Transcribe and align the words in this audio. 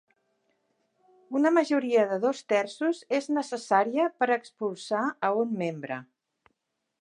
Una 1.39 1.51
majoria 1.57 2.05
de 2.13 2.17
dos 2.23 2.41
terços 2.53 3.03
és 3.19 3.29
necessària 3.39 4.09
per 4.23 4.29
expulsar 4.37 5.05
a 5.29 5.33
un 5.45 5.55
membre. 5.61 6.01